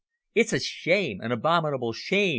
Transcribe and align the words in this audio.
"It's 0.33 0.51
a 0.51 0.59
shame 0.59 1.21
an 1.21 1.31
abominable 1.31 1.93
shame!" 1.93 2.29